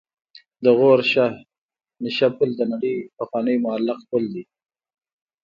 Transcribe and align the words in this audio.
د 0.63 0.65
غور 0.77 0.99
شاهمشه 1.11 2.27
پل 2.37 2.49
د 2.59 2.61
نړۍ 2.71 2.95
پخوانی 3.17 3.55
معلق 3.65 3.99
پل 4.09 4.23
دی 4.33 4.43